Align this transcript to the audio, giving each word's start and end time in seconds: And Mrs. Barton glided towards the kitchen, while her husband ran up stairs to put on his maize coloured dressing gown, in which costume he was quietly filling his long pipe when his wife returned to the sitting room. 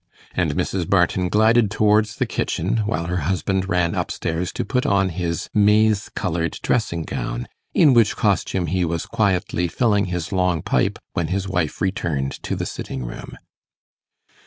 And 0.33 0.55
Mrs. 0.55 0.89
Barton 0.89 1.29
glided 1.29 1.69
towards 1.69 2.15
the 2.15 2.25
kitchen, 2.25 2.77
while 2.87 3.05
her 3.05 3.17
husband 3.17 3.69
ran 3.69 3.93
up 3.93 4.09
stairs 4.09 4.51
to 4.53 4.65
put 4.65 4.83
on 4.83 5.09
his 5.09 5.47
maize 5.53 6.09
coloured 6.15 6.57
dressing 6.63 7.03
gown, 7.03 7.47
in 7.75 7.93
which 7.93 8.15
costume 8.15 8.65
he 8.65 8.83
was 8.83 9.05
quietly 9.05 9.67
filling 9.67 10.05
his 10.05 10.31
long 10.31 10.63
pipe 10.63 10.97
when 11.13 11.27
his 11.27 11.47
wife 11.47 11.81
returned 11.81 12.31
to 12.41 12.55
the 12.55 12.65
sitting 12.65 13.05
room. 13.05 13.37